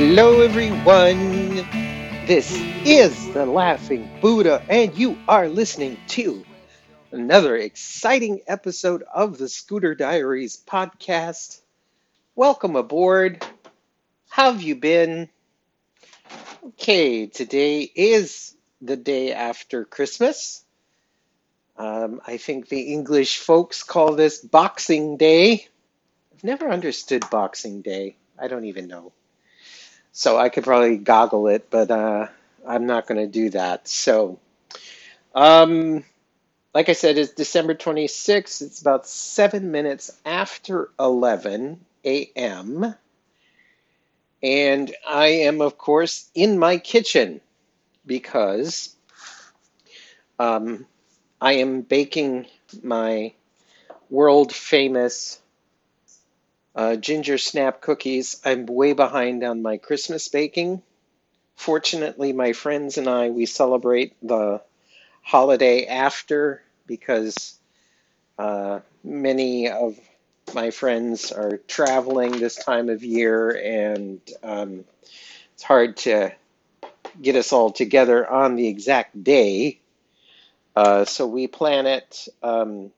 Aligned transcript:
Hello, 0.00 0.42
everyone. 0.42 1.56
This 2.28 2.56
is 2.84 3.32
the 3.32 3.44
Laughing 3.44 4.08
Buddha, 4.20 4.62
and 4.68 4.96
you 4.96 5.18
are 5.26 5.48
listening 5.48 5.98
to 6.10 6.46
another 7.10 7.56
exciting 7.56 8.42
episode 8.46 9.02
of 9.02 9.38
the 9.38 9.48
Scooter 9.48 9.96
Diaries 9.96 10.56
podcast. 10.56 11.60
Welcome 12.36 12.76
aboard. 12.76 13.44
How 14.28 14.52
have 14.52 14.62
you 14.62 14.76
been? 14.76 15.30
Okay, 16.64 17.26
today 17.26 17.82
is 17.82 18.54
the 18.80 18.96
day 18.96 19.32
after 19.32 19.84
Christmas. 19.84 20.62
Um, 21.76 22.20
I 22.24 22.36
think 22.36 22.68
the 22.68 22.92
English 22.92 23.38
folks 23.38 23.82
call 23.82 24.14
this 24.14 24.38
Boxing 24.38 25.16
Day. 25.16 25.66
I've 26.32 26.44
never 26.44 26.70
understood 26.70 27.28
Boxing 27.32 27.82
Day. 27.82 28.16
I 28.38 28.46
don't 28.46 28.66
even 28.66 28.86
know. 28.86 29.12
So 30.12 30.36
I 30.38 30.48
could 30.48 30.64
probably 30.64 30.96
Google 30.98 31.48
it, 31.48 31.70
but 31.70 31.90
uh, 31.90 32.26
I'm 32.66 32.86
not 32.86 33.06
going 33.06 33.20
to 33.20 33.26
do 33.26 33.50
that. 33.50 33.88
So, 33.88 34.38
um, 35.34 36.04
like 36.74 36.88
I 36.88 36.92
said, 36.92 37.18
it's 37.18 37.32
December 37.32 37.74
26th. 37.74 38.62
It's 38.62 38.80
about 38.80 39.06
seven 39.06 39.70
minutes 39.70 40.10
after 40.24 40.90
11 40.98 41.84
a.m. 42.04 42.94
And 44.42 44.94
I 45.08 45.26
am, 45.28 45.60
of 45.60 45.78
course, 45.78 46.30
in 46.34 46.58
my 46.58 46.78
kitchen 46.78 47.40
because 48.06 48.94
um, 50.38 50.86
I 51.40 51.54
am 51.54 51.82
baking 51.82 52.46
my 52.82 53.32
world 54.10 54.52
famous 54.54 55.40
uh, 56.78 56.94
ginger 56.94 57.38
snap 57.38 57.80
cookies. 57.80 58.40
I'm 58.44 58.64
way 58.66 58.92
behind 58.92 59.42
on 59.42 59.62
my 59.62 59.78
Christmas 59.78 60.28
baking. 60.28 60.80
Fortunately, 61.56 62.32
my 62.32 62.52
friends 62.52 62.98
and 62.98 63.08
I, 63.08 63.30
we 63.30 63.46
celebrate 63.46 64.14
the 64.22 64.62
holiday 65.22 65.86
after 65.86 66.62
because 66.86 67.58
uh, 68.38 68.78
many 69.02 69.68
of 69.68 69.98
my 70.54 70.70
friends 70.70 71.32
are 71.32 71.56
traveling 71.66 72.30
this 72.30 72.54
time 72.54 72.90
of 72.90 73.02
year 73.02 73.50
and 73.50 74.20
um, 74.44 74.84
it's 75.54 75.64
hard 75.64 75.96
to 75.96 76.32
get 77.20 77.34
us 77.34 77.52
all 77.52 77.72
together 77.72 78.24
on 78.30 78.54
the 78.54 78.68
exact 78.68 79.24
day. 79.24 79.80
Uh, 80.76 81.04
so 81.04 81.26
we 81.26 81.48
plan 81.48 81.86
it, 81.86 82.28
um, 82.40 82.92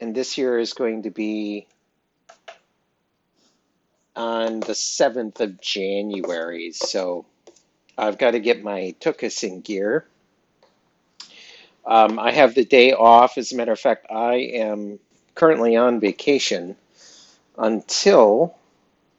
and 0.00 0.16
this 0.16 0.36
year 0.36 0.58
is 0.58 0.72
going 0.72 1.04
to 1.04 1.10
be 1.10 1.68
on 4.18 4.60
the 4.60 4.72
7th 4.72 5.40
of 5.40 5.60
January. 5.60 6.72
So 6.72 7.24
I've 7.96 8.18
got 8.18 8.32
to 8.32 8.40
get 8.40 8.62
my 8.62 8.94
tuchus 9.00 9.44
in 9.44 9.60
gear. 9.60 10.04
Um, 11.86 12.18
I 12.18 12.32
have 12.32 12.54
the 12.54 12.64
day 12.64 12.92
off. 12.92 13.38
As 13.38 13.52
a 13.52 13.56
matter 13.56 13.72
of 13.72 13.80
fact, 13.80 14.10
I 14.10 14.34
am 14.34 14.98
currently 15.34 15.76
on 15.76 16.00
vacation 16.00 16.76
until 17.56 18.56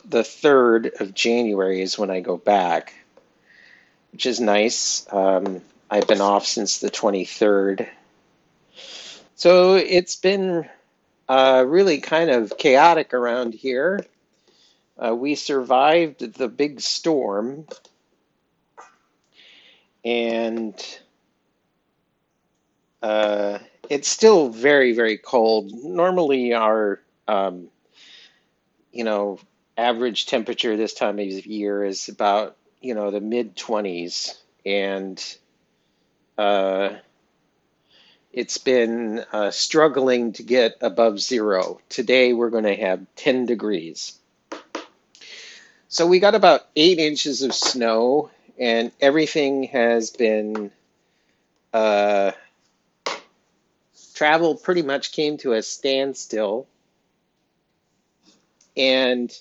the 0.05 0.22
3rd 0.22 1.00
of 1.00 1.14
January 1.14 1.81
is 1.81 1.97
when 1.97 2.11
I 2.11 2.20
go 2.20 2.36
back, 2.36 2.94
which 4.11 4.26
is 4.26 4.39
nice. 4.39 5.08
Um, 5.11 5.61
I've 5.89 6.08
been 6.08 6.21
off 6.21 6.45
since 6.45 6.80
the 6.80 6.92
23rd. 6.92 7.88
So 9.36 9.76
it's 9.76 10.17
been 10.17 10.67
uh, 11.30 11.64
really 11.65 11.99
kind 11.99 12.30
of 12.30 12.58
chaotic 12.58 13.14
around 13.14 13.54
here. 13.54 14.05
Uh, 15.02 15.15
we 15.15 15.36
survived 15.36 16.33
the 16.36 16.49
big 16.49 16.82
storm, 16.82 17.65
and 20.04 20.76
uh, 23.02 23.59
it's 23.89 24.09
still 24.09 24.49
very, 24.49 24.93
very 24.93 25.17
cold. 25.17 25.71
Normally, 25.83 26.54
our 26.54 27.02
um, 27.27 27.70
you 28.92 29.04
know 29.05 29.39
average 29.77 30.26
temperature 30.26 30.76
this 30.76 30.93
time 30.93 31.20
of 31.20 31.45
year 31.45 31.83
is 31.86 32.09
about 32.09 32.58
you 32.82 32.93
know 32.93 33.11
the 33.11 33.21
mid 33.21 33.55
20s, 33.55 34.36
and 34.65 35.38
uh, 36.38 36.89
it's 38.33 38.58
been 38.58 39.26
uh, 39.32 39.52
struggling 39.52 40.33
to 40.33 40.43
get 40.43 40.77
above 40.82 41.20
zero. 41.20 41.80
Today, 41.89 42.33
we're 42.33 42.49
going 42.52 42.65
to 42.65 42.76
have 42.76 43.05
10 43.15 43.45
degrees. 43.45 44.19
So 45.92 46.05
we 46.05 46.20
got 46.20 46.36
about 46.36 46.67
eight 46.76 47.00
inches 47.00 47.42
of 47.42 47.52
snow, 47.52 48.30
and 48.60 48.92
everything 49.02 49.64
has 49.64 50.11
been 50.11 50.70
uh, 51.73 52.32
travel 54.14 54.54
pretty 54.54 54.83
much 54.83 55.14
came 55.14 55.38
to 55.38 55.54
a 55.54 55.64
standstill, 55.64 56.67
and 58.77 59.36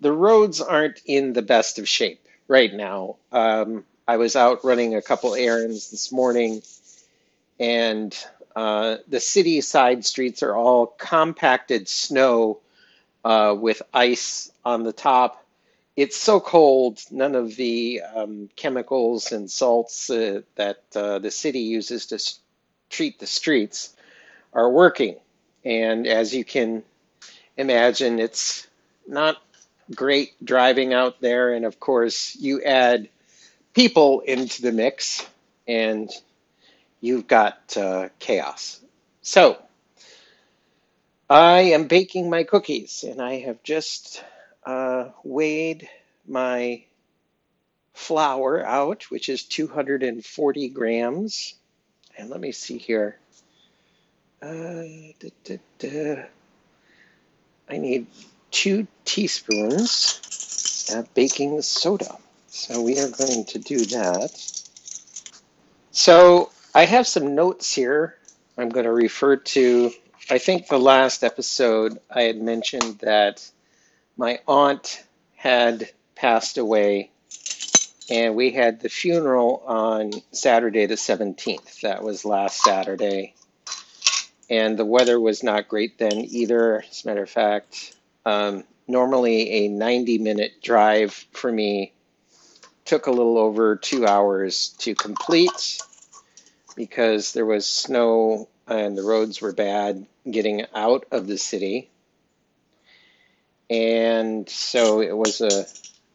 the 0.00 0.12
roads 0.12 0.62
aren't 0.62 1.02
in 1.04 1.34
the 1.34 1.42
best 1.42 1.78
of 1.78 1.86
shape 1.86 2.26
right 2.48 2.72
now. 2.72 3.16
Um, 3.30 3.84
I 4.08 4.16
was 4.16 4.34
out 4.34 4.64
running 4.64 4.94
a 4.94 5.02
couple 5.02 5.34
errands 5.34 5.90
this 5.90 6.10
morning, 6.10 6.62
and 7.60 8.16
uh, 8.56 8.96
the 9.08 9.20
city 9.20 9.60
side 9.60 10.06
streets 10.06 10.42
are 10.42 10.56
all 10.56 10.86
compacted 10.86 11.86
snow 11.86 12.60
uh, 13.26 13.54
with 13.58 13.82
ice 13.92 14.50
on 14.64 14.84
the 14.84 14.94
top 14.94 15.41
it's 15.96 16.16
so 16.16 16.40
cold, 16.40 17.00
none 17.10 17.34
of 17.34 17.54
the 17.56 18.02
um, 18.14 18.48
chemicals 18.56 19.32
and 19.32 19.50
salts 19.50 20.08
uh, 20.08 20.40
that 20.56 20.82
uh, 20.96 21.18
the 21.18 21.30
city 21.30 21.60
uses 21.60 22.06
to 22.06 22.18
treat 22.88 23.18
the 23.18 23.26
streets 23.26 23.94
are 24.52 24.70
working. 24.70 25.16
And 25.64 26.06
as 26.06 26.34
you 26.34 26.44
can 26.44 26.82
imagine, 27.56 28.18
it's 28.18 28.66
not 29.06 29.36
great 29.94 30.32
driving 30.44 30.94
out 30.94 31.20
there. 31.20 31.52
And 31.52 31.64
of 31.64 31.78
course, 31.78 32.36
you 32.36 32.62
add 32.62 33.08
people 33.74 34.20
into 34.20 34.62
the 34.62 34.72
mix 34.72 35.26
and 35.68 36.10
you've 37.00 37.26
got 37.26 37.76
uh, 37.76 38.08
chaos. 38.18 38.80
So, 39.20 39.58
I 41.28 41.60
am 41.60 41.86
baking 41.86 42.28
my 42.28 42.44
cookies 42.44 43.04
and 43.04 43.20
I 43.20 43.40
have 43.40 43.62
just 43.62 44.22
uh, 44.64 45.10
weighed 45.24 45.88
my 46.26 46.84
flour 47.94 48.64
out, 48.64 49.10
which 49.10 49.28
is 49.28 49.44
240 49.44 50.68
grams. 50.70 51.54
And 52.16 52.30
let 52.30 52.40
me 52.40 52.52
see 52.52 52.78
here. 52.78 53.18
Uh, 54.40 54.84
da, 55.20 55.30
da, 55.44 55.58
da. 55.78 56.24
I 57.68 57.78
need 57.78 58.06
two 58.50 58.86
teaspoons 59.04 60.90
of 60.94 61.12
baking 61.14 61.62
soda. 61.62 62.16
So 62.48 62.82
we 62.82 62.98
are 62.98 63.08
going 63.08 63.44
to 63.46 63.58
do 63.58 63.84
that. 63.86 64.30
So 65.90 66.50
I 66.74 66.84
have 66.84 67.06
some 67.06 67.34
notes 67.34 67.72
here 67.72 68.16
I'm 68.56 68.68
going 68.68 68.84
to 68.84 68.92
refer 68.92 69.36
to. 69.36 69.90
I 70.30 70.38
think 70.38 70.68
the 70.68 70.78
last 70.78 71.24
episode 71.24 71.98
I 72.10 72.22
had 72.22 72.40
mentioned 72.40 72.98
that 73.00 73.48
my 74.22 74.38
aunt 74.46 75.02
had 75.34 75.90
passed 76.14 76.56
away, 76.56 77.10
and 78.08 78.36
we 78.36 78.52
had 78.52 78.78
the 78.78 78.88
funeral 78.88 79.64
on 79.66 80.12
Saturday 80.30 80.86
the 80.86 80.94
17th. 80.94 81.80
That 81.80 82.04
was 82.04 82.24
last 82.24 82.60
Saturday. 82.60 83.34
And 84.48 84.78
the 84.78 84.84
weather 84.84 85.18
was 85.18 85.42
not 85.42 85.66
great 85.66 85.98
then 85.98 86.12
either. 86.12 86.84
As 86.88 87.04
a 87.04 87.08
matter 87.08 87.24
of 87.24 87.30
fact, 87.30 87.96
um, 88.24 88.62
normally 88.86 89.64
a 89.64 89.68
90 89.68 90.18
minute 90.18 90.62
drive 90.62 91.12
for 91.32 91.50
me 91.50 91.92
took 92.84 93.08
a 93.08 93.10
little 93.10 93.38
over 93.38 93.74
two 93.74 94.06
hours 94.06 94.68
to 94.78 94.94
complete 94.94 95.80
because 96.76 97.32
there 97.32 97.46
was 97.46 97.66
snow 97.66 98.48
and 98.68 98.96
the 98.96 99.02
roads 99.02 99.40
were 99.40 99.52
bad 99.52 100.06
getting 100.30 100.64
out 100.76 101.06
of 101.10 101.26
the 101.26 101.38
city 101.38 101.90
and 103.72 104.46
so 104.50 105.00
it 105.00 105.16
was 105.16 105.40
a, 105.40 105.64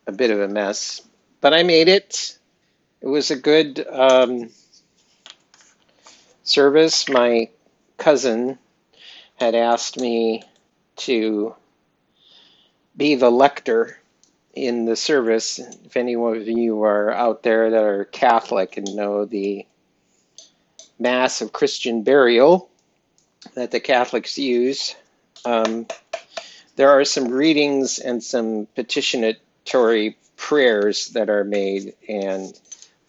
a 0.05 0.11
bit 0.11 0.29
of 0.29 0.39
a 0.39 0.47
mess. 0.47 1.01
But 1.41 1.55
I 1.55 1.63
made 1.63 1.87
it. 1.87 2.37
It 3.01 3.07
was 3.07 3.31
a 3.31 3.35
good 3.35 3.83
um, 3.89 4.51
service. 6.43 7.09
My 7.09 7.49
cousin 7.97 8.59
had 9.37 9.55
asked 9.55 9.99
me 9.99 10.43
to 10.97 11.55
be 12.95 13.15
the 13.15 13.31
lector 13.31 13.97
in 14.53 14.85
the 14.85 14.95
service. 14.95 15.57
If 15.57 15.97
any 15.97 16.15
of 16.15 16.47
you 16.47 16.83
are 16.83 17.11
out 17.11 17.41
there 17.41 17.71
that 17.71 17.83
are 17.83 18.05
Catholic 18.05 18.77
and 18.77 18.95
know 18.95 19.25
the 19.25 19.65
Mass 20.99 21.41
of 21.41 21.53
Christian 21.53 22.03
burial 22.03 22.69
that 23.55 23.71
the 23.71 23.79
Catholics 23.79 24.37
use, 24.37 24.95
um, 25.45 25.87
there 26.77 26.91
are 26.91 27.03
some 27.03 27.29
readings 27.29 27.99
and 27.99 28.23
some 28.23 28.67
petitionatory 28.75 30.15
prayers 30.37 31.07
that 31.09 31.29
are 31.29 31.43
made, 31.43 31.95
and 32.07 32.57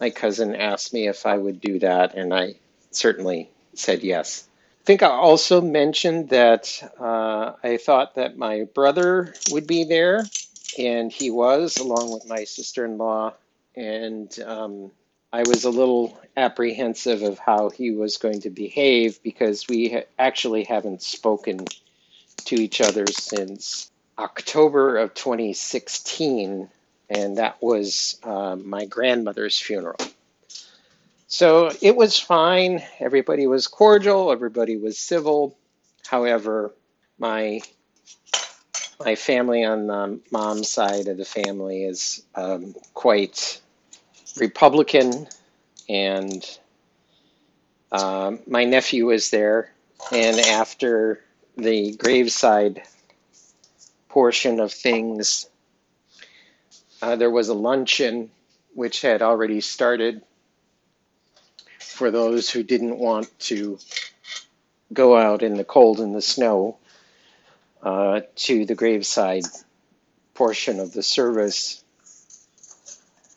my 0.00 0.10
cousin 0.10 0.56
asked 0.56 0.92
me 0.92 1.06
if 1.06 1.26
I 1.26 1.36
would 1.36 1.60
do 1.60 1.78
that, 1.80 2.14
and 2.14 2.34
I 2.34 2.54
certainly 2.90 3.50
said 3.74 4.02
yes. 4.02 4.48
I 4.82 4.84
think 4.84 5.02
I 5.02 5.08
also 5.08 5.60
mentioned 5.60 6.30
that 6.30 6.82
uh, 6.98 7.52
I 7.62 7.76
thought 7.76 8.14
that 8.14 8.38
my 8.38 8.64
brother 8.74 9.34
would 9.50 9.66
be 9.66 9.84
there, 9.84 10.24
and 10.78 11.12
he 11.12 11.30
was, 11.30 11.76
along 11.76 12.12
with 12.12 12.26
my 12.26 12.44
sister 12.44 12.86
in 12.86 12.96
law. 12.96 13.34
And 13.76 14.36
um, 14.46 14.90
I 15.30 15.42
was 15.42 15.64
a 15.64 15.70
little 15.70 16.18
apprehensive 16.38 17.22
of 17.22 17.38
how 17.38 17.68
he 17.68 17.90
was 17.90 18.16
going 18.16 18.40
to 18.40 18.50
behave 18.50 19.22
because 19.22 19.68
we 19.68 19.90
ha- 19.90 20.06
actually 20.18 20.64
haven't 20.64 21.02
spoken 21.02 21.66
to 22.46 22.56
each 22.56 22.80
other 22.80 23.06
since 23.06 23.90
October 24.18 24.96
of 24.98 25.14
2016, 25.14 26.68
and 27.10 27.38
that 27.38 27.62
was 27.62 28.18
uh, 28.22 28.56
my 28.56 28.84
grandmother's 28.84 29.58
funeral. 29.58 29.98
So 31.28 31.70
it 31.82 31.94
was 31.94 32.18
fine. 32.18 32.82
Everybody 33.00 33.46
was 33.46 33.68
cordial. 33.68 34.32
Everybody 34.32 34.76
was 34.76 34.98
civil. 34.98 35.56
However, 36.06 36.74
my 37.18 37.60
my 38.98 39.14
family 39.14 39.64
on 39.64 39.86
the 39.86 40.20
mom's 40.32 40.68
side 40.68 41.06
of 41.06 41.18
the 41.18 41.24
family 41.24 41.84
is 41.84 42.24
um, 42.34 42.74
quite 42.94 43.60
Republican, 44.38 45.28
and 45.88 46.58
um, 47.92 48.40
my 48.46 48.64
nephew 48.64 49.06
was 49.06 49.30
there. 49.30 49.72
And 50.12 50.38
after 50.40 51.20
the 51.58 51.96
graveside 51.96 52.82
portion 54.08 54.60
of 54.60 54.72
things, 54.72 55.50
uh, 57.02 57.16
there 57.16 57.30
was 57.30 57.48
a 57.48 57.54
luncheon 57.54 58.30
which 58.74 59.02
had 59.02 59.22
already 59.22 59.60
started 59.60 60.22
for 61.80 62.10
those 62.12 62.48
who 62.48 62.62
didn't 62.62 62.98
want 62.98 63.28
to 63.40 63.78
go 64.92 65.16
out 65.16 65.42
in 65.42 65.56
the 65.56 65.64
cold 65.64 65.98
and 65.98 66.14
the 66.14 66.22
snow 66.22 66.78
uh, 67.82 68.20
to 68.36 68.64
the 68.64 68.76
graveside 68.76 69.44
portion 70.34 70.78
of 70.78 70.92
the 70.92 71.02
service. 71.02 71.82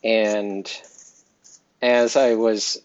And 0.04 0.70
as 1.82 2.16
I 2.16 2.34
was 2.34 2.80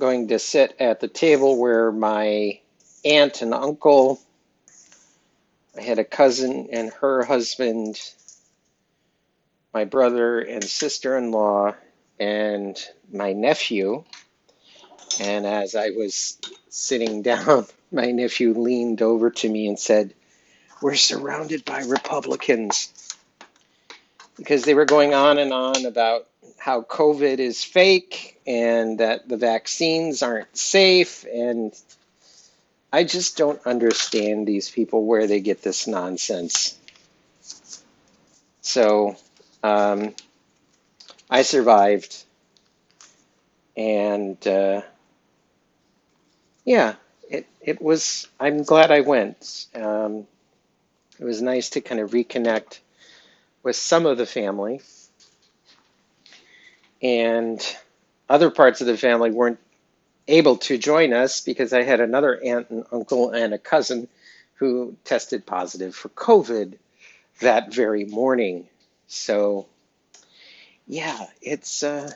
going 0.00 0.28
to 0.28 0.38
sit 0.38 0.76
at 0.80 1.00
the 1.00 1.08
table 1.08 1.58
where 1.58 1.92
my 1.92 2.60
aunt 3.04 3.42
and 3.42 3.52
uncle, 3.52 4.20
I 5.78 5.82
had 5.82 6.00
a 6.00 6.04
cousin 6.04 6.70
and 6.72 6.92
her 6.94 7.22
husband, 7.22 8.00
my 9.72 9.84
brother 9.84 10.40
and 10.40 10.64
sister 10.64 11.16
in 11.16 11.30
law, 11.30 11.74
and 12.18 12.76
my 13.12 13.32
nephew. 13.32 14.02
And 15.20 15.46
as 15.46 15.76
I 15.76 15.90
was 15.90 16.38
sitting 16.68 17.22
down, 17.30 17.66
my 17.92 18.10
nephew 18.10 18.54
leaned 18.54 19.02
over 19.02 19.30
to 19.30 19.48
me 19.48 19.68
and 19.68 19.78
said, 19.78 20.14
We're 20.82 20.96
surrounded 20.96 21.64
by 21.64 21.84
Republicans. 21.84 22.92
Because 24.36 24.64
they 24.64 24.74
were 24.74 24.84
going 24.84 25.14
on 25.14 25.38
and 25.38 25.52
on 25.52 25.86
about 25.86 26.26
how 26.56 26.82
COVID 26.82 27.38
is 27.38 27.62
fake 27.62 28.40
and 28.46 28.98
that 28.98 29.28
the 29.28 29.36
vaccines 29.36 30.22
aren't 30.22 30.56
safe. 30.56 31.24
And 31.24 31.72
I 32.92 33.04
just 33.04 33.36
don't 33.36 33.60
understand 33.66 34.46
these 34.46 34.70
people 34.70 35.04
where 35.04 35.26
they 35.26 35.40
get 35.40 35.62
this 35.62 35.86
nonsense. 35.86 36.78
So 38.62 39.16
um, 39.62 40.14
I 41.28 41.42
survived. 41.42 42.24
And 43.76 44.44
uh, 44.46 44.82
yeah, 46.64 46.94
it, 47.30 47.46
it 47.60 47.80
was, 47.82 48.26
I'm 48.40 48.62
glad 48.62 48.90
I 48.90 49.00
went. 49.00 49.66
Um, 49.74 50.26
it 51.18 51.24
was 51.24 51.42
nice 51.42 51.70
to 51.70 51.80
kind 51.80 52.00
of 52.00 52.10
reconnect 52.10 52.80
with 53.62 53.76
some 53.76 54.06
of 54.06 54.18
the 54.18 54.26
family. 54.26 54.80
And 57.02 57.60
other 58.28 58.50
parts 58.50 58.80
of 58.80 58.86
the 58.86 58.96
family 58.96 59.30
weren't 59.30 59.60
able 60.28 60.58
to 60.58 60.78
join 60.78 61.12
us 61.12 61.40
because 61.40 61.72
I 61.72 61.82
had 61.82 62.00
another 62.00 62.38
aunt 62.44 62.70
and 62.70 62.84
uncle 62.92 63.30
and 63.30 63.54
a 63.54 63.58
cousin 63.58 64.08
who 64.54 64.96
tested 65.04 65.46
positive 65.46 65.94
for 65.94 66.10
COVID 66.10 66.74
that 67.40 67.72
very 67.72 68.04
morning. 68.04 68.68
So, 69.06 69.66
yeah, 70.86 71.26
it's 71.40 71.82
uh, 71.82 72.10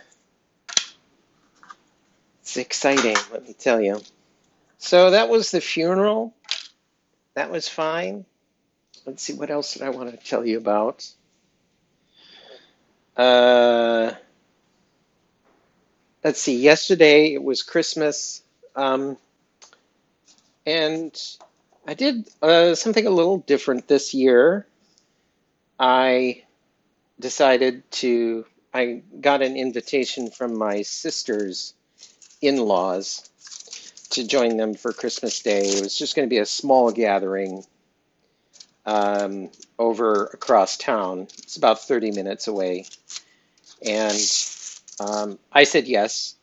it's 2.43 2.57
exciting, 2.57 3.17
let 3.33 3.47
me 3.47 3.55
tell 3.55 3.81
you. 3.81 4.01
So 4.79 5.13
that 5.13 5.29
was 5.29 5.51
the 5.51 5.61
funeral. 5.61 6.35
That 7.35 7.51
was 7.51 7.69
fine. 7.69 8.25
Let's 9.07 9.23
see, 9.23 9.35
what 9.35 9.51
else 9.51 9.75
did 9.75 9.83
I 9.83 9.91
want 9.91 10.11
to 10.11 10.17
tell 10.17 10.45
you 10.45 10.59
about? 10.59 11.09
Uh, 13.17 14.13
let's 16.25 16.41
see, 16.41 16.57
yesterday 16.57 17.35
it 17.35 17.43
was 17.43 17.63
Christmas, 17.63 18.43
um, 18.77 19.17
and 20.67 21.15
I 21.87 21.95
did 21.95 22.29
uh, 22.41 22.75
something 22.75 23.07
a 23.07 23.11
little 23.11 23.39
different 23.39 23.89
this 23.89 24.15
year. 24.15 24.67
I 25.79 26.45
decided 27.19 27.91
to, 27.93 28.45
I 28.73 29.03
got 29.21 29.43
an 29.43 29.57
invitation 29.57 30.31
from 30.31 30.57
my 30.57 30.83
sister's 30.83 31.75
in 32.41 32.57
laws 32.57 33.29
to 34.11 34.27
join 34.27 34.57
them 34.57 34.75
for 34.75 34.93
Christmas 34.93 35.41
Day. 35.41 35.63
It 35.63 35.83
was 35.83 35.97
just 35.97 36.15
going 36.15 36.29
to 36.29 36.31
be 36.31 36.39
a 36.39 36.47
small 36.47 36.93
gathering 36.93 37.65
um, 38.85 39.51
over 39.79 40.27
across 40.27 40.77
town. 40.77 41.29
It's 41.39 41.57
about 41.57 41.81
30 41.81 42.13
minutes 42.13 42.47
away. 42.47 42.87
And 43.85 44.13
um, 45.03 45.39
I 45.53 45.65
said 45.65 45.87
yes. 45.87 46.37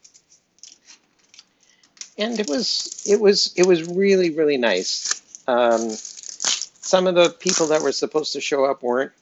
And 2.18 2.40
it 2.40 2.50
was 2.50 3.06
it 3.08 3.20
was 3.22 3.54
it 3.56 3.66
was 3.66 3.88
really 3.88 4.32
really 4.32 4.58
nice. 4.58 5.22
Um, 5.48 5.90
some 5.90 7.08
of 7.08 7.16
the 7.16 7.30
people 7.30 7.68
that 7.68 7.82
were 7.82 7.92
supposed 7.94 8.34
to 8.34 8.42
show 8.42 8.66
up 8.66 8.84
weren't 8.84 9.14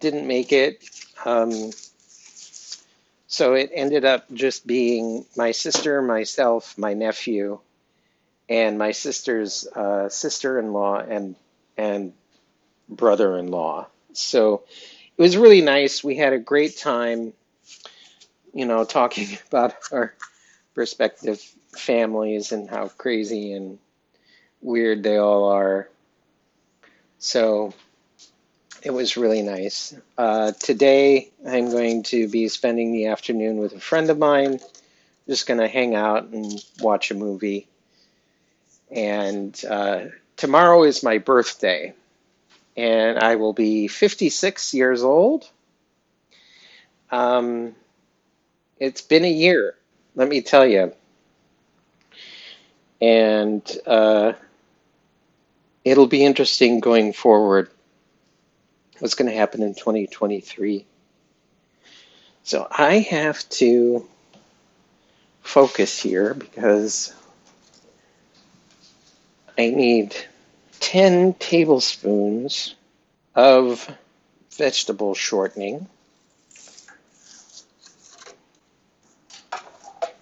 didn't 0.00 0.26
make 0.26 0.52
it. 0.52 0.88
Um, 1.24 1.70
so 3.26 3.54
it 3.54 3.70
ended 3.74 4.04
up 4.04 4.32
just 4.32 4.66
being 4.66 5.24
my 5.36 5.50
sister, 5.50 6.00
myself, 6.00 6.78
my 6.78 6.94
nephew, 6.94 7.58
and 8.48 8.78
my 8.78 8.92
sister's 8.92 9.66
uh, 9.66 10.08
sister-in-law 10.08 10.98
and 10.98 11.34
and 11.76 12.12
brother-in-law. 12.88 13.88
So 14.12 14.62
it 15.16 15.22
was 15.22 15.36
really 15.36 15.62
nice. 15.62 16.04
We 16.04 16.16
had 16.16 16.32
a 16.32 16.38
great 16.38 16.76
time, 16.76 17.32
you 18.54 18.64
know, 18.64 18.84
talking 18.84 19.36
about 19.48 19.74
our 19.92 20.14
respective 20.74 21.40
families 21.76 22.52
and 22.52 22.70
how 22.70 22.88
crazy 22.88 23.52
and 23.52 23.78
weird 24.62 25.02
they 25.02 25.16
all 25.16 25.50
are. 25.50 25.88
So 27.18 27.74
it 28.82 28.92
was 28.92 29.16
really 29.16 29.42
nice. 29.42 29.94
Uh, 30.16 30.52
today, 30.52 31.30
I'm 31.46 31.70
going 31.70 32.02
to 32.04 32.28
be 32.28 32.48
spending 32.48 32.92
the 32.92 33.06
afternoon 33.06 33.58
with 33.58 33.72
a 33.72 33.80
friend 33.80 34.10
of 34.10 34.18
mine. 34.18 34.60
Just 35.26 35.46
going 35.46 35.60
to 35.60 35.68
hang 35.68 35.94
out 35.94 36.24
and 36.24 36.62
watch 36.80 37.10
a 37.10 37.14
movie. 37.14 37.66
And 38.90 39.58
uh, 39.68 40.06
tomorrow 40.36 40.84
is 40.84 41.02
my 41.02 41.16
birthday, 41.18 41.94
and 42.76 43.18
I 43.18 43.36
will 43.36 43.54
be 43.54 43.88
56 43.88 44.74
years 44.74 45.02
old. 45.02 45.48
Um, 47.10 47.74
it's 48.78 49.02
been 49.02 49.24
a 49.24 49.30
year, 49.30 49.74
let 50.14 50.28
me 50.28 50.40
tell 50.40 50.66
you. 50.66 50.92
And 53.00 53.62
uh, 53.86 54.32
it'll 55.84 56.06
be 56.06 56.24
interesting 56.24 56.80
going 56.80 57.12
forward 57.12 57.70
what's 58.98 59.14
going 59.14 59.30
to 59.30 59.36
happen 59.36 59.62
in 59.62 59.74
2023. 59.74 60.86
So 62.44 62.66
I 62.70 62.98
have 62.98 63.48
to 63.50 64.06
focus 65.42 66.00
here 66.00 66.34
because 66.34 67.14
I 69.58 69.70
need 69.70 70.16
10 70.80 71.34
tablespoons 71.34 72.74
of 73.34 73.88
vegetable 74.56 75.14
shortening. 75.14 75.88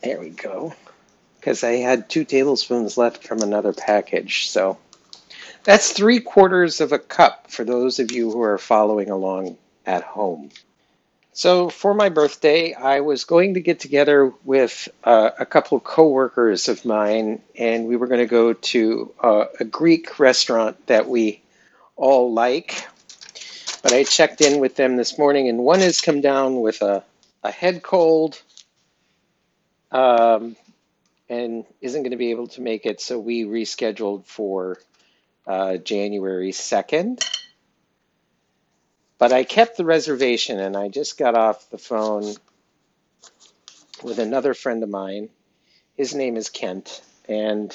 There 0.02 0.20
we 0.20 0.30
go. 0.30 0.74
Because 1.38 1.62
I 1.64 1.72
had 1.72 2.08
two 2.08 2.24
tablespoons 2.24 2.96
left 2.96 3.26
from 3.26 3.40
another 3.40 3.72
package. 3.72 4.48
So 4.48 4.78
that's 5.64 5.92
three 5.92 6.20
quarters 6.20 6.80
of 6.80 6.92
a 6.92 6.98
cup 6.98 7.50
for 7.50 7.64
those 7.64 7.98
of 8.00 8.10
you 8.10 8.30
who 8.30 8.42
are 8.42 8.58
following 8.58 9.10
along 9.10 9.58
at 9.86 10.02
home. 10.02 10.50
So 11.34 11.70
for 11.70 11.94
my 11.94 12.10
birthday, 12.10 12.74
I 12.74 13.00
was 13.00 13.24
going 13.24 13.54
to 13.54 13.60
get 13.60 13.80
together 13.80 14.32
with 14.44 14.88
uh, 15.02 15.30
a 15.38 15.46
couple 15.46 15.78
of 15.78 15.84
coworkers 15.84 16.68
of 16.68 16.84
mine, 16.84 17.40
and 17.56 17.86
we 17.86 17.96
were 17.96 18.06
going 18.06 18.20
to 18.20 18.26
go 18.26 18.52
to 18.52 19.14
uh, 19.22 19.44
a 19.58 19.64
Greek 19.64 20.18
restaurant 20.18 20.86
that 20.88 21.08
we 21.08 21.40
all 21.96 22.32
like. 22.32 22.86
But 23.82 23.92
I 23.92 24.04
checked 24.04 24.42
in 24.42 24.60
with 24.60 24.76
them 24.76 24.96
this 24.96 25.16
morning, 25.16 25.48
and 25.48 25.58
one 25.58 25.80
has 25.80 26.02
come 26.02 26.20
down 26.20 26.60
with 26.60 26.82
a, 26.82 27.02
a 27.42 27.50
head 27.50 27.82
cold 27.82 28.40
um, 29.92 30.56
and 31.28 31.64
isn't 31.80 32.02
going 32.02 32.10
to 32.12 32.16
be 32.16 32.30
able 32.30 32.48
to 32.48 32.60
make 32.60 32.86
it. 32.86 33.00
So 33.00 33.18
we 33.18 33.44
rescheduled 33.44 34.26
for 34.26 34.78
uh, 35.46 35.76
January 35.76 36.50
2nd. 36.50 37.22
But 39.18 39.32
I 39.32 39.44
kept 39.44 39.76
the 39.76 39.84
reservation, 39.84 40.58
and 40.58 40.76
I 40.76 40.88
just 40.88 41.16
got 41.16 41.36
off 41.36 41.70
the 41.70 41.78
phone 41.78 42.34
with 44.02 44.18
another 44.18 44.54
friend 44.54 44.82
of 44.82 44.88
mine. 44.88 45.28
His 45.96 46.14
name 46.14 46.36
is 46.36 46.48
Kent, 46.48 47.02
and 47.28 47.72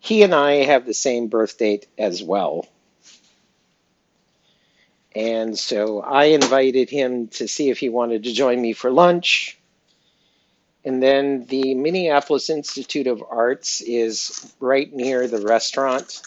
he 0.00 0.22
and 0.22 0.34
I 0.34 0.64
have 0.64 0.84
the 0.84 0.94
same 0.94 1.28
birth 1.28 1.58
date 1.58 1.86
as 1.96 2.22
well. 2.22 2.66
And 5.14 5.58
so 5.58 6.00
I 6.00 6.26
invited 6.26 6.90
him 6.90 7.28
to 7.28 7.48
see 7.48 7.70
if 7.70 7.78
he 7.78 7.88
wanted 7.88 8.24
to 8.24 8.32
join 8.32 8.60
me 8.60 8.72
for 8.72 8.90
lunch. 8.90 9.57
And 10.84 11.02
then 11.02 11.44
the 11.46 11.74
Minneapolis 11.74 12.50
Institute 12.50 13.06
of 13.06 13.22
Arts 13.28 13.80
is 13.80 14.54
right 14.60 14.92
near 14.92 15.26
the 15.26 15.42
restaurant, 15.42 16.22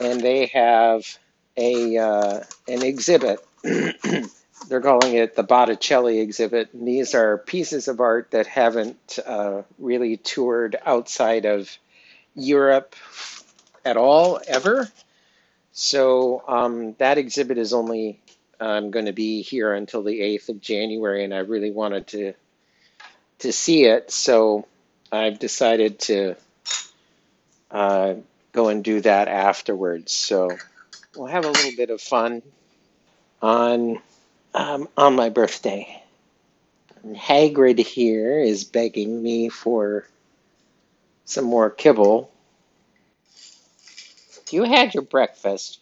and 0.00 0.20
they 0.20 0.46
have 0.46 1.04
a 1.56 1.96
uh, 1.98 2.40
an 2.66 2.82
exhibit. 2.82 3.46
They're 4.68 4.80
calling 4.80 5.14
it 5.14 5.36
the 5.36 5.42
Botticelli 5.42 6.20
exhibit. 6.20 6.72
And 6.72 6.88
these 6.88 7.14
are 7.14 7.38
pieces 7.38 7.86
of 7.86 8.00
art 8.00 8.30
that 8.30 8.46
haven't 8.46 9.18
uh, 9.24 9.62
really 9.78 10.16
toured 10.16 10.76
outside 10.86 11.44
of 11.44 11.70
Europe 12.34 12.96
at 13.84 13.96
all 13.96 14.40
ever. 14.46 14.88
So 15.72 16.42
um, 16.48 16.94
that 16.94 17.18
exhibit 17.18 17.58
is 17.58 17.72
only 17.72 18.20
um, 18.58 18.90
going 18.90 19.06
to 19.06 19.12
be 19.12 19.42
here 19.42 19.74
until 19.74 20.02
the 20.02 20.20
8th 20.20 20.48
of 20.48 20.60
January, 20.60 21.24
and 21.24 21.34
I 21.34 21.38
really 21.38 21.70
wanted 21.70 22.06
to 22.08 22.34
to 23.44 23.52
see 23.52 23.84
it. 23.84 24.10
So 24.10 24.66
I've 25.12 25.38
decided 25.38 26.00
to 26.00 26.36
uh, 27.70 28.14
go 28.52 28.68
and 28.68 28.82
do 28.82 29.02
that 29.02 29.28
afterwards. 29.28 30.12
So 30.14 30.50
we'll 31.14 31.28
have 31.28 31.44
a 31.44 31.50
little 31.50 31.76
bit 31.76 31.90
of 31.90 32.00
fun 32.00 32.42
on 33.42 33.98
um, 34.54 34.88
on 34.96 35.14
my 35.14 35.28
birthday. 35.28 36.02
And 37.02 37.16
Hagrid 37.16 37.78
here 37.78 38.40
is 38.40 38.64
begging 38.64 39.22
me 39.22 39.50
for 39.50 40.08
some 41.26 41.44
more 41.44 41.68
kibble. 41.68 42.30
You 44.50 44.62
had 44.64 44.94
your 44.94 45.02
breakfast. 45.02 45.80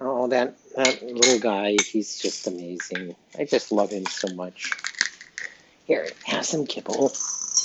Oh, 0.00 0.28
that 0.28 0.56
that 0.76 1.02
little 1.02 1.40
guy, 1.40 1.76
he's 1.92 2.18
just 2.18 2.46
amazing. 2.46 3.16
I 3.38 3.44
just 3.44 3.70
love 3.70 3.90
him 3.90 4.06
so 4.06 4.34
much. 4.34 4.72
Here, 5.84 6.08
have 6.24 6.46
some 6.46 6.66
kibble 6.66 7.12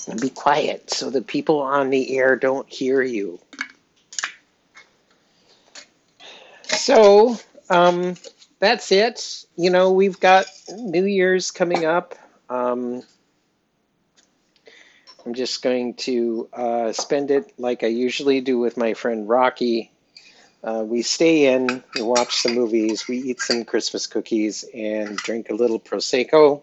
and 0.07 0.19
be 0.19 0.29
quiet 0.29 0.89
so 0.91 1.09
the 1.09 1.21
people 1.21 1.59
on 1.59 1.89
the 1.89 2.17
air 2.17 2.35
don't 2.35 2.67
hear 2.69 3.01
you. 3.01 3.39
So, 6.63 7.37
um, 7.69 8.15
that's 8.59 8.91
it. 8.91 9.45
You 9.55 9.69
know, 9.69 9.91
we've 9.91 10.19
got 10.19 10.45
New 10.69 11.05
Year's 11.05 11.51
coming 11.51 11.85
up. 11.85 12.15
Um, 12.49 13.03
I'm 15.25 15.33
just 15.33 15.63
going 15.63 15.95
to 15.95 16.47
uh, 16.53 16.91
spend 16.93 17.31
it 17.31 17.53
like 17.57 17.83
I 17.83 17.87
usually 17.87 18.41
do 18.41 18.59
with 18.59 18.77
my 18.77 18.93
friend 18.93 19.27
Rocky. 19.27 19.91
Uh, 20.63 20.83
we 20.85 21.01
stay 21.01 21.53
in, 21.53 21.83
we 21.95 22.01
watch 22.01 22.35
some 22.35 22.55
movies, 22.55 23.07
we 23.07 23.17
eat 23.17 23.39
some 23.39 23.65
Christmas 23.65 24.07
cookies, 24.07 24.65
and 24.73 25.15
drink 25.17 25.49
a 25.49 25.53
little 25.53 25.79
Prosecco. 25.79 26.61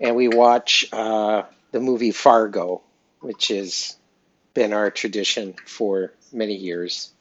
And 0.00 0.14
we 0.14 0.28
watch 0.28 0.86
uh, 0.92 1.44
the 1.72 1.80
movie 1.80 2.10
Fargo, 2.10 2.82
which 3.20 3.48
has 3.48 3.96
been 4.54 4.72
our 4.72 4.90
tradition 4.90 5.54
for 5.66 6.12
many 6.32 6.56
years. 6.56 7.12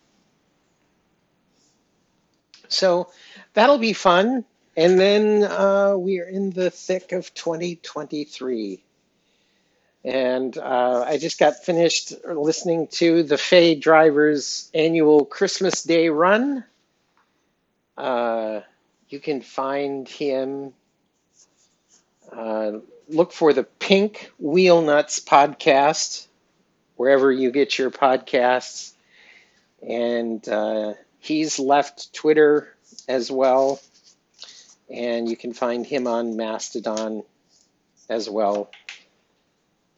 So 2.68 3.10
that'll 3.54 3.78
be 3.78 3.94
fun. 3.94 4.46
And 4.78 5.00
then 5.00 5.44
uh, 5.44 5.96
we 5.98 6.20
are 6.20 6.28
in 6.28 6.52
the 6.52 6.70
thick 6.70 7.14
of 7.14 7.34
2023. 7.34 8.84
And 10.04 10.58
uh, 10.58 11.04
I 11.08 11.18
just 11.18 11.40
got 11.40 11.64
finished 11.64 12.14
listening 12.26 12.88
to 12.94 13.24
the 13.24 13.38
Fey 13.38 13.76
Driver's 13.76 14.70
annual 14.74 15.26
Christmas 15.26 15.84
Day 15.84 16.10
run. 16.10 16.64
Uh, 17.98 18.62
you 19.10 19.20
can 19.20 19.42
find 19.42 20.08
him. 20.08 20.74
Uh, 22.36 22.80
look 23.08 23.32
for 23.32 23.54
the 23.54 23.64
Pink 23.64 24.32
Wheel 24.40 24.82
Nuts 24.82 25.20
podcast 25.20 26.28
wherever 26.96 27.32
you 27.32 27.52
get 27.52 27.78
your 27.78 27.92
podcasts. 27.92 28.94
And 29.88 30.48
uh, 30.48 30.94
he's 31.20 31.60
left 31.60 32.14
Twitter 32.14 32.74
as 33.08 33.32
well. 33.32 33.80
And 34.90 35.30
you 35.30 35.38
can 35.38 35.54
find 35.54 35.86
him 35.86 36.08
on 36.08 36.36
Mastodon 36.36 37.24
as 38.10 38.28
well. 38.30 38.72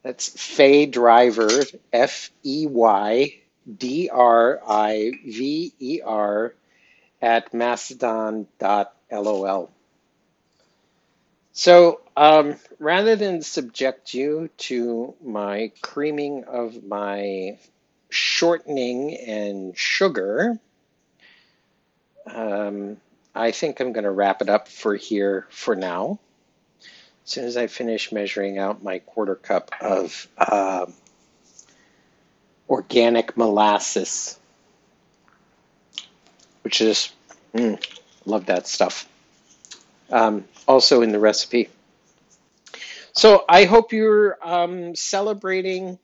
That's 0.02 0.28
Fey 0.28 0.86
Driver, 0.86 1.48
F 1.92 2.30
E 2.44 2.66
Y 2.66 3.34
D 3.76 4.08
R 4.10 4.60
I 4.66 5.12
V 5.26 5.72
E 5.78 6.00
R, 6.04 6.54
at 7.20 7.52
mastodon.lol. 7.52 9.70
So 11.58 12.02
um, 12.16 12.54
rather 12.78 13.16
than 13.16 13.42
subject 13.42 14.14
you 14.14 14.48
to 14.58 15.16
my 15.20 15.72
creaming 15.82 16.44
of 16.44 16.84
my 16.84 17.58
shortening 18.10 19.16
and 19.16 19.76
sugar, 19.76 20.60
um, 22.32 22.98
I 23.34 23.50
think 23.50 23.80
I'm 23.80 23.92
going 23.92 24.04
to 24.04 24.10
wrap 24.12 24.40
it 24.40 24.48
up 24.48 24.68
for 24.68 24.94
here 24.94 25.48
for 25.50 25.74
now. 25.74 26.20
As 27.24 27.32
soon 27.32 27.44
as 27.44 27.56
I 27.56 27.66
finish 27.66 28.12
measuring 28.12 28.58
out 28.58 28.84
my 28.84 29.00
quarter 29.00 29.34
cup 29.34 29.72
of 29.80 30.28
uh, 30.38 30.86
organic 32.68 33.36
molasses, 33.36 34.38
which 36.62 36.80
is, 36.80 37.10
mm, 37.52 37.84
love 38.26 38.46
that 38.46 38.68
stuff. 38.68 39.08
Um, 40.10 40.44
also 40.66 41.02
in 41.02 41.12
the 41.12 41.18
recipe. 41.18 41.68
So 43.12 43.44
I 43.48 43.64
hope 43.64 43.92
you're 43.92 44.38
um, 44.42 44.94
celebrating 44.94 45.98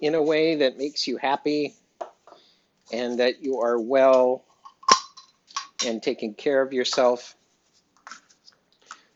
in 0.00 0.14
a 0.14 0.22
way 0.22 0.56
that 0.56 0.78
makes 0.78 1.06
you 1.06 1.16
happy 1.16 1.74
and 2.92 3.20
that 3.20 3.42
you 3.42 3.60
are 3.60 3.78
well 3.78 4.44
and 5.86 6.02
taking 6.02 6.34
care 6.34 6.60
of 6.60 6.72
yourself. 6.72 7.34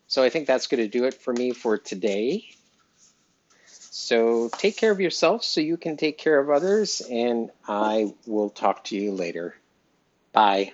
So 0.07 0.23
I 0.23 0.29
think 0.29 0.47
that's 0.47 0.67
going 0.67 0.83
to 0.83 0.87
do 0.87 1.05
it 1.05 1.15
for 1.15 1.33
me 1.33 1.51
for 1.51 1.77
today. 1.77 2.45
So 3.65 4.49
take 4.49 4.77
care 4.77 4.91
of 4.91 4.99
yourself 4.99 5.43
so 5.43 5.61
you 5.61 5.77
can 5.77 5.97
take 5.97 6.17
care 6.17 6.39
of 6.39 6.49
others, 6.49 7.01
and 7.01 7.51
I 7.67 8.13
will 8.25 8.49
talk 8.49 8.85
to 8.85 8.95
you 8.95 9.11
later. 9.11 9.55
Bye. 10.31 10.73